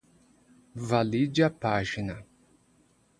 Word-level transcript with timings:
valide 0.73 1.43
a 1.43 1.49
página 1.51 2.25